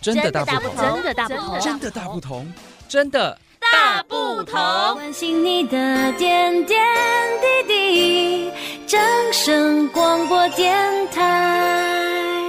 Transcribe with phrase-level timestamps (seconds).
[0.00, 2.52] 真的大不同，真的大不同，真的大不同，
[2.88, 4.54] 真的大不同。
[4.94, 6.78] 关心你的点点
[7.66, 8.50] 滴滴，
[8.86, 8.98] 掌
[9.30, 10.74] 声广播电
[11.08, 12.40] 台。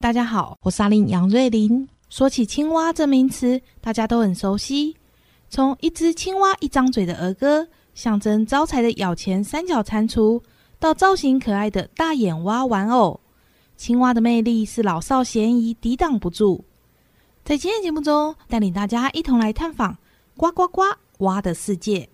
[0.00, 1.86] 大家好，我是阿玲杨瑞琳。
[2.08, 4.96] 说起青蛙这名词，大家都很熟悉。
[5.50, 10.40] 从一只青蛙一张嘴的儿歌，象征招财的咬钱三角蟾蜍，
[10.78, 13.20] 到造型可爱的大眼蛙玩偶。
[13.82, 16.64] 青蛙的魅力是老少咸宜，抵挡不住。
[17.44, 19.98] 在今天节目中，带领大家一同来探访
[20.36, 20.82] 呱呱呱
[21.18, 22.08] 蛙的世界。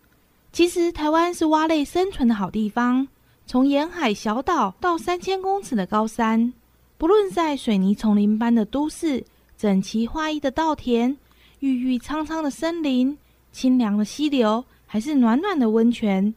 [0.51, 3.07] 其实，台湾是蛙类生存的好地方。
[3.45, 6.55] 从沿海小岛到三千公尺的高山，
[6.97, 9.23] 不论在水泥丛林般的都市、
[9.59, 11.15] 整齐划一的稻田、
[11.59, 13.19] 郁郁苍苍的森林、
[13.53, 16.35] 清凉的溪流，还是暖暖的温泉，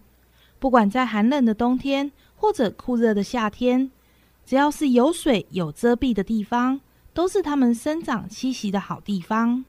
[0.59, 3.89] 不管在寒冷的冬天或者酷热的夏天。
[4.51, 6.77] 只要是有水有遮蔽的地方，
[7.13, 9.63] 都是它们生长栖息的好地方。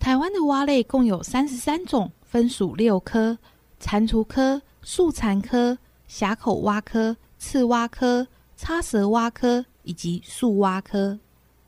[0.00, 3.38] 台湾的蛙类共有三十三种，分属六科：
[3.78, 11.16] 蟾蜍科、树蟾科、峡口蛙科、刺蛙科、叉舌蛙科以及树蛙科。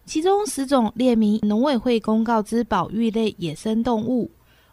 [0.05, 4.29] 其中十种列明农委会公告之保育类野生动物。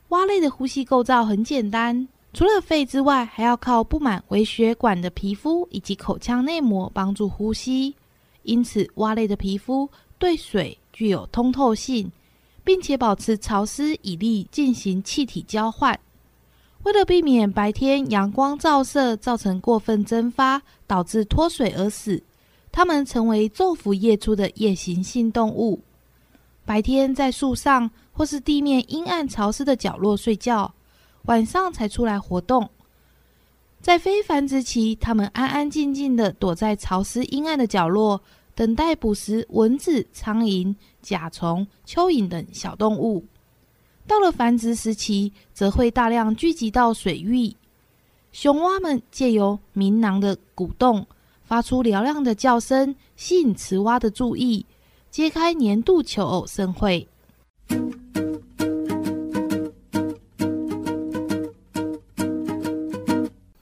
[0.08, 2.08] 蛙类的呼吸构造很简单。
[2.38, 7.96] 除了肺之外，还要靠布满微血管的皮肤以及口腔内膜帮助呼吸。
[8.44, 12.12] 因此，蛙类的皮肤对水具有通透性，
[12.64, 16.00] 并且保持潮湿，以利进行气体交换。
[16.84, 22.22] 为了避免白天阳光照射造成过分蒸发，导致脱水而死，
[22.72, 25.82] 它们成为昼伏夜出的夜行性动物。
[26.66, 30.72] 白天在树上或是地面阴暗潮湿的角落睡觉。
[31.28, 32.70] 晚上才出来活动，
[33.82, 38.22] 在非繁殖期，它们安安静静地躲在潮湿阴暗的角落，
[38.56, 43.26] 等待捕食蚊子、苍蝇、甲虫、蚯蚓等小动物。
[44.08, 47.54] 到了繁殖时期，则会大量聚集到水域。
[48.32, 51.06] 雄蛙们借由鸣囊的鼓动，
[51.44, 54.66] 发出嘹亮的叫声，吸引雌蛙的注意，
[55.12, 57.06] 揭开年度求偶盛会。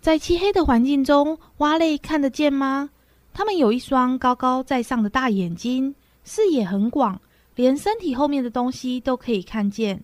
[0.06, 2.92] 在漆黑的环境中，蛙类看得见吗？
[3.34, 7.20] 它们有一双高高在上的大眼睛，视野很广，
[7.56, 10.00] 连身体后面的东西都可以看见。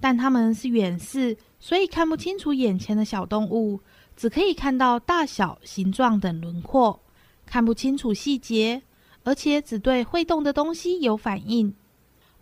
[0.00, 3.78] 但它们是远视，所以看不清楚眼前的小动物，
[4.16, 6.98] 只可以看到大小、形状等轮廓，
[7.46, 8.82] 看不清楚细节，
[9.22, 11.72] 而且只对会动的东西有反应，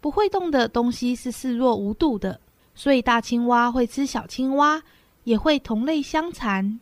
[0.00, 2.40] 不会动的东西是视若无睹的。
[2.74, 4.82] 所以大青蛙会吃小青蛙，
[5.24, 6.80] 也会同类相残。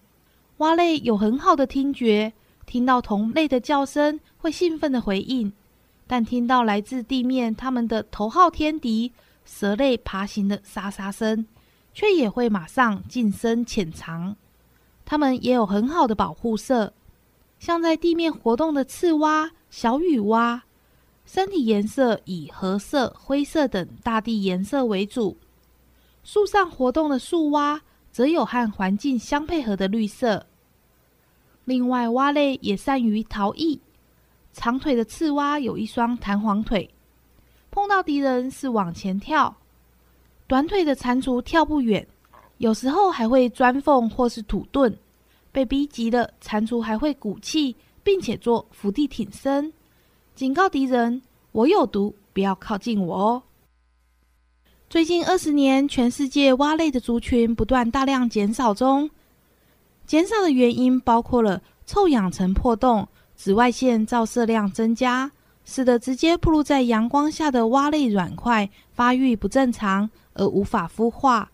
[0.63, 2.33] 蛙类有很好的听觉，
[2.67, 5.53] 听到同类的叫声会兴奋地回应，
[6.07, 9.11] 但听到来自地面它们的头号天敌
[9.45, 11.45] 蛇类爬行的沙沙声，
[11.93, 14.37] 却也会马上近身潜藏。
[15.05, 16.93] 它们也有很好的保护色，
[17.59, 20.63] 像在地面活动的赤蛙、小雨蛙，
[21.27, 25.37] 身体颜色以褐色、灰色等大地颜色为主；
[26.23, 30.47] 树上活动的树蛙，则有和环境相配合的绿色。
[31.65, 33.81] 另外，蛙类也善于逃逸。
[34.53, 36.89] 长腿的刺蛙有一双弹簧腿，
[37.71, 39.55] 碰到敌人是往前跳；
[40.47, 42.07] 短腿的蟾蜍跳不远，
[42.59, 44.95] 有时候还会钻缝或是土遁。
[45.51, 49.73] 被逼急了，蟾蜍还会鼓气，并且做伏地挺身，
[50.35, 51.23] 警告敌人
[51.53, 53.43] ：“我有毒，不要靠近我哦。”
[54.91, 59.09] 最近二十年，全世界蛙类的族群不断大量减少中。
[60.13, 65.33] 减少的原因包括了臭氧层破洞、紫外线照射量增加，
[65.65, 71.51] 使得直接暴露在阳光下的蛙类卵块发育不正常而无法孵化，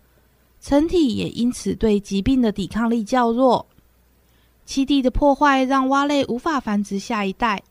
[0.60, 3.64] 成体也因此对疾病的抵抗力较弱。
[4.66, 7.62] 栖地的破坏让蛙类无法繁殖下一代，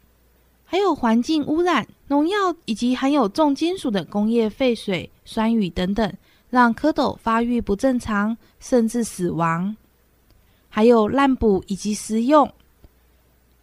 [0.63, 6.09] 还有环境污染、农药以及含有重金属的工业废水、酸雨等等，
[6.49, 9.75] 让蝌蚪发育不正常，甚至死亡。
[10.69, 12.51] 还有滥捕以及食用，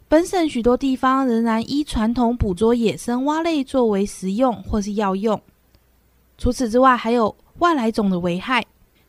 [0.08, 5.40] 本省许多地方仍然依传统捕捉野生蛙类作为食用或是药用。
[6.36, 8.64] 除此之外，还有外来种的危害。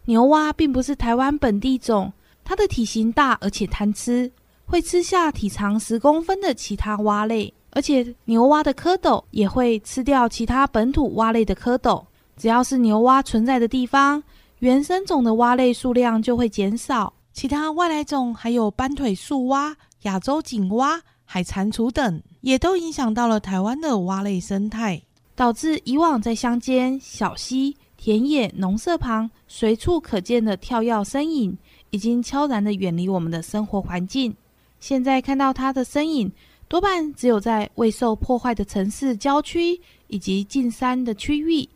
[0.06, 2.14] 牛蛙并不是台湾本地种，
[2.44, 4.32] 它的体型大而且贪吃，
[4.66, 12.04] 会吃下体长十公分的其他蛙类，而且牛蛙的蝌蚪也会吃掉其他本土蛙类的蝌蚪。
[12.38, 14.22] 只要是牛蛙存在的地方，
[14.60, 17.12] 原生种的蛙类数量就会减少。
[17.36, 25.02] 其他外来种还有斑腿树蛙、亚洲锦蛙、海蟾蜍等，也都影响到了台湾的蛙类生态。
[25.36, 31.58] 导致以往在乡间、小溪、田野、农舍旁随处可见的跳跃身影，
[31.90, 34.34] 已经悄然地远离我们的生活环境。
[34.80, 36.32] 现在看到它的身影，
[36.70, 39.78] 多半只有在未受破坏的城市郊区
[40.08, 41.68] 以及近山的区域、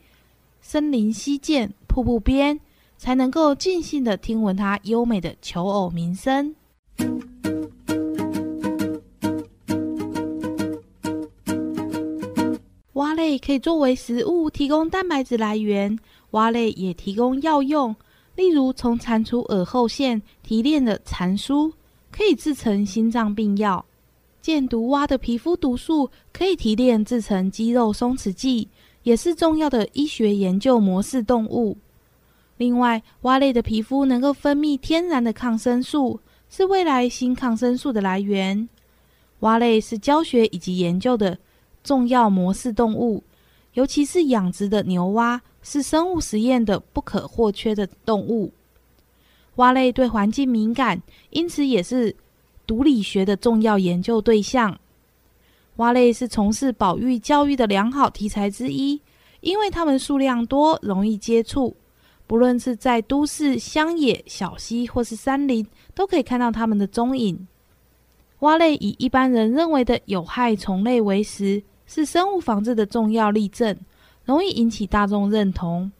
[0.61, 2.57] 森林溪涧、瀑布边，
[2.99, 6.53] 才能够尽兴地听闻它优美的求偶鸣声。
[12.93, 15.97] 蛙类可以作为食物提供蛋白质来源，
[16.31, 17.95] 蛙类也提供药用，
[18.35, 21.71] 例如从蟾蜍耳后腺提炼的蟾酥
[22.11, 23.81] 可以制成心脏病药；
[24.41, 28.67] 箭毒蛙的皮肤毒素可以提炼制成肌肉松弛剂，
[29.03, 31.77] 也是重要的医学研究模式动物。
[32.59, 36.19] 另外，蛙类的皮肤能够分泌天然的抗生素，
[36.49, 38.67] 是未来新抗生素的来源。
[39.39, 41.37] 蛙类是教学以及研究的
[41.85, 43.23] 重要模式动物，
[43.75, 48.51] 尤其是养殖的牛蛙是生物实验的不可或缺的动物。
[49.55, 52.13] 蛙类对环境敏感，因此也是
[52.67, 54.77] 毒理学的重要研究对象。
[55.77, 58.99] 蛙类是从事保育教育的良好题材之一，
[59.39, 61.73] 因为它们数量多，容易接触。
[62.29, 65.65] 不论是在都市、乡野、小溪或是山林，
[65.95, 67.47] 都可以看到它们的踪影。
[68.41, 73.75] 蛙类以一般人认为的有害虫类为食，是生物防治的重要例证，
[74.25, 75.91] 容易引起大众认同。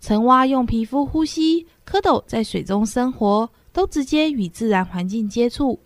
[0.00, 5.78] 成蛙用皮肤呼吸，蝌蚪在水中生活，都直接与自然环境接触，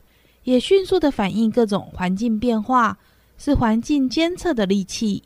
[0.44, 2.96] 也迅速地反应各种环境变化，
[3.36, 5.22] 是环境监测的利器。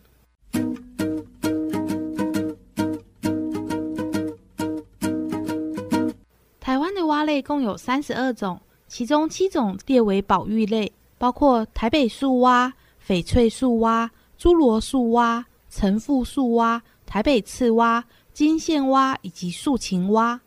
[7.33, 12.71] 类共有三十二种，其中七种列为保育类，包括台北树蛙、
[13.07, 20.39] 翡翠树蛙、侏罗树蛙、橙腹树蛙、台北刺蛙、金线蛙以及树琴蛙。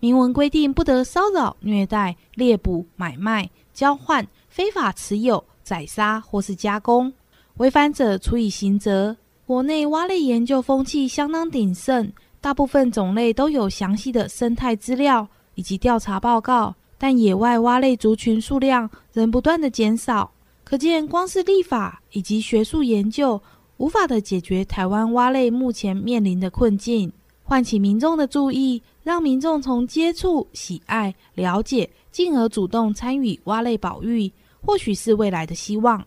[0.00, 7.10] 明文规定不得骚扰、虐待、猎捕、买卖、交换、非法持有、宰杀或是加工，
[7.56, 9.16] 违反者处以刑责。
[9.46, 15.26] 国内蛙类研究风气相当鼎盛，大部分种类都有详细的生态资料。
[15.58, 20.30] 以及调查报告，但野外蛙类族群数量仍不断的减少，
[20.62, 23.42] 可见光是立法以及学术研究
[23.78, 27.12] 无法的解决台湾蛙类目前面临的困境。
[27.42, 34.30] 唤起民众的注意，让民众从接触、喜爱、了解，进而主动参与蛙类保育，
[34.64, 36.06] 或许是未来的希望。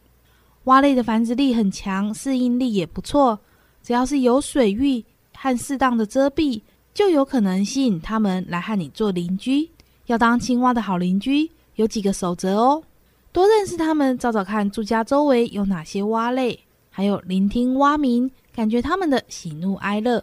[0.63, 3.38] 蛙类的繁殖力很强，适应力也不错，
[3.83, 5.04] 只要是有水域
[5.36, 6.62] 和适当的遮蔽。
[6.94, 9.70] 就有可能吸引他们来和你做邻居。
[10.08, 12.84] 要当青蛙的好邻居，有几个守则哦：
[13.32, 16.60] 多认识他们，找找看住家周围有哪些蛙类，
[16.90, 20.22] 还有聆听蛙鸣，感觉他们的喜怒哀乐；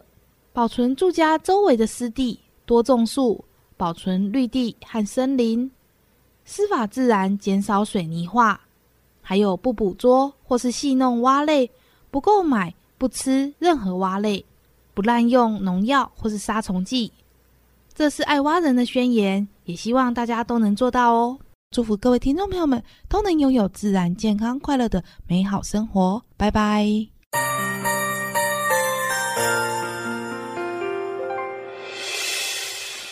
[0.53, 3.43] 保存住家周围的湿地，多种树，
[3.77, 5.71] 保存绿地和森林；
[6.45, 8.55] 施法自然，减少水泥化；
[9.23, 11.71] 还有不捕捉或是戏弄蛙类，
[12.11, 14.45] 不购买、不吃任何蛙类。
[14.99, 17.09] 不滥用农药或是杀虫剂，
[17.95, 21.39] 这是爱蛙人的宣言，也希望大家都能做到哦。
[21.71, 26.21] 祝福各位听众朋友们都能拥有自然、健康、快乐的美好生活。
[26.35, 26.85] 拜拜。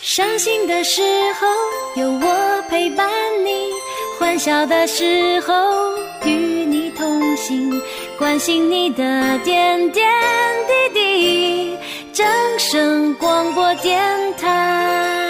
[0.02, 1.02] 伤心的时
[1.40, 3.10] 候有我陪伴
[3.46, 3.72] 你，
[4.20, 5.54] 欢笑的时候
[6.26, 7.72] 与你同行，
[8.18, 10.06] 关心你的点点
[10.68, 11.78] 滴滴。
[12.14, 14.02] 掌声广播电
[14.38, 15.27] 台。